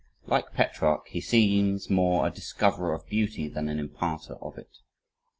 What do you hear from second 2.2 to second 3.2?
a discoverer of